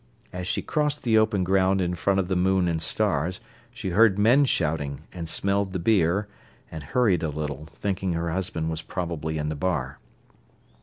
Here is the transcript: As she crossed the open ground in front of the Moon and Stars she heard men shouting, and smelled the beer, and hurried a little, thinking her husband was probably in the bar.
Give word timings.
As 0.33 0.47
she 0.47 0.63
crossed 0.63 1.03
the 1.03 1.19
open 1.19 1.43
ground 1.43 1.79
in 1.79 1.93
front 1.93 2.19
of 2.19 2.27
the 2.27 2.35
Moon 2.35 2.67
and 2.67 2.81
Stars 2.81 3.39
she 3.71 3.89
heard 3.91 4.17
men 4.17 4.45
shouting, 4.45 5.01
and 5.13 5.29
smelled 5.29 5.73
the 5.73 5.77
beer, 5.77 6.27
and 6.71 6.81
hurried 6.83 7.21
a 7.21 7.29
little, 7.29 7.67
thinking 7.71 8.13
her 8.13 8.31
husband 8.31 8.71
was 8.71 8.81
probably 8.81 9.37
in 9.37 9.49
the 9.49 9.55
bar. 9.55 9.99